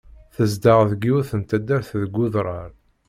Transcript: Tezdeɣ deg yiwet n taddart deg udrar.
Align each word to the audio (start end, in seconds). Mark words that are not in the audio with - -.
Tezdeɣ 0.35 0.79
deg 0.91 1.01
yiwet 1.05 1.31
n 1.39 1.41
taddart 1.43 1.89
deg 2.01 2.13
udrar. 2.23 2.69